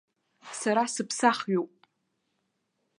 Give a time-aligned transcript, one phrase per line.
[0.59, 1.73] Сара сыԥсахҩуп!